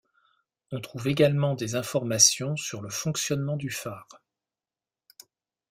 On 0.71 0.79
trouve 0.81 1.09
également 1.09 1.53
des 1.53 1.75
informations 1.75 2.55
sur 2.57 2.81
le 2.81 2.89
fonctionnement 2.89 3.55
du 3.55 3.69
phare. 3.69 4.07